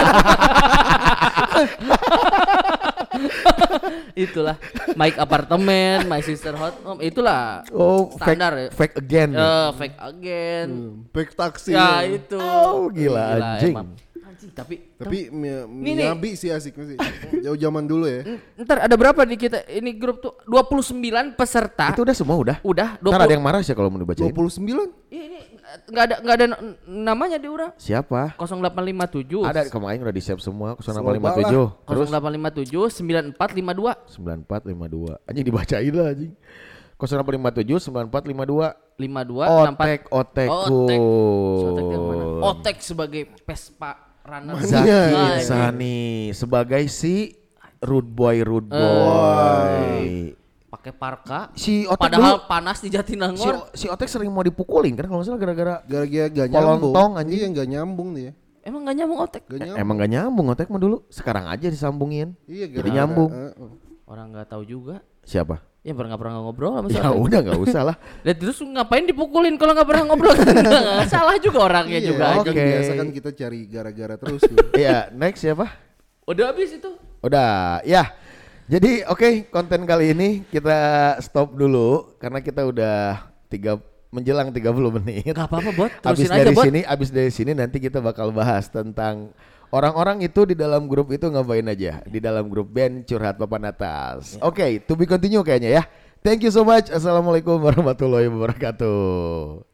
[4.15, 4.57] Itulah
[4.93, 6.97] Mike apartemen, my sister hot mom.
[6.99, 8.67] Itulah Oh, fake, standar ya.
[8.69, 9.29] fake again.
[9.31, 9.41] ya.
[9.41, 10.69] Eh, fake again.
[11.09, 11.71] Back taksi.
[11.71, 12.37] Ya itu.
[12.37, 13.73] Oh, gila, anjing.
[13.73, 13.89] emang.
[14.43, 16.11] Anjing tapi Tapi Mi- Nih, nih.
[16.11, 16.99] Miyabi sih asik sih.
[17.39, 18.27] Jauh zaman dulu ya.
[18.59, 21.95] ntar ada berapa di kita ini grup tuh 29 peserta.
[21.95, 22.57] Itu udah semua udah.
[22.59, 24.27] udah Ntar 20 ada yang marah sih kalau mau dibacain.
[24.27, 24.67] 29?
[25.07, 25.39] Ih, ini
[25.87, 26.45] enggak ada enggak ada
[26.83, 27.71] namanya di orang.
[27.79, 28.35] Siapa?
[28.35, 30.75] 0857 Ada kemarin udah di save semua.
[30.83, 31.87] Sloba 0857.
[31.87, 35.23] Terus 0857 9452 9452.
[35.31, 36.33] Anjing dibacain lah anjing.
[36.99, 40.99] 0857 9452 52 Otek Otek Otek.
[41.57, 42.23] Si Otek yang mana?
[42.53, 44.53] Otek sebagai Vespa runner.
[44.59, 45.01] Zaki Iya.
[45.35, 45.99] Insani
[46.31, 47.35] sebagai si
[47.79, 48.79] Rude Boy Rude Eh.
[48.79, 50.01] Boy.
[50.69, 51.39] Pakai parka.
[51.53, 53.69] Si Otek Padahal dulu panas di si, Jatinangor.
[53.71, 57.11] si Otek sering mau dipukulin kan kalau salah gara-gara Gara-gara gak nyambung.
[57.13, 57.37] anjing.
[57.37, 58.31] Iya gak nyambung dia.
[58.61, 59.43] Emang gak nyambung Otek?
[59.45, 59.77] Gak nyambung.
[59.77, 60.97] emang gak nyambung Otek mah dulu.
[61.07, 62.33] Sekarang aja disambungin.
[62.45, 63.29] Iya, Jadi gara-gara- nyambung.
[63.29, 63.71] eh, eh.
[64.03, 64.95] Orang nggak tahu juga.
[65.21, 65.59] Siapa?
[65.83, 67.95] Ya pernah nggak pernah ngobrol sama Ya udah nggak usah lah.
[68.25, 70.31] Dan terus ngapain dipukulin kalau nggak pernah ngobrol?
[70.39, 72.23] Nggak salah juga orangnya Iya, juga.
[72.39, 72.47] oke.
[72.47, 74.41] kan biasa kan kita cari gara-gara terus.
[74.79, 75.67] Iya, next siapa?
[76.23, 76.87] Udah habis itu.
[77.19, 78.15] Udah, ya.
[78.63, 80.79] Jadi oke konten kali ini kita
[81.19, 83.75] stop dulu karena kita udah tiga
[84.07, 84.63] menjelang 30
[85.03, 85.35] menit.
[85.35, 85.91] Gak apa-apa bot.
[85.99, 86.63] Abis Terusin aja dari bot.
[86.63, 89.35] sini, abis dari sini nanti kita bakal bahas tentang
[89.73, 94.37] orang-orang itu di dalam grup itu ngapain aja di dalam grup band curhat papan atas.
[94.45, 95.83] Oke, to be continue kayaknya ya.
[96.21, 96.93] Thank you so much.
[96.93, 99.72] Assalamualaikum warahmatullahi wabarakatuh.